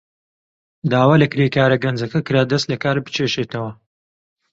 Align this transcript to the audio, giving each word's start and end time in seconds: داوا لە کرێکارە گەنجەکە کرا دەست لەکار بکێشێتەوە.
داوا 0.91 1.15
لە 1.21 1.27
کرێکارە 1.31 1.77
گەنجەکە 1.83 2.19
کرا 2.27 2.43
دەست 2.51 2.65
لەکار 2.73 2.97
بکێشێتەوە. 3.05 3.71